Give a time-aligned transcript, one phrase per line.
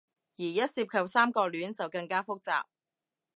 [0.03, 0.07] 而一涉及
[1.07, 2.63] 三角戀，就更加複雜